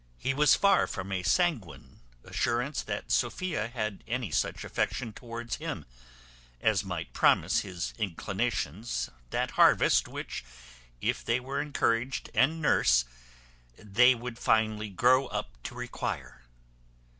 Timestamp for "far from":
0.55-1.11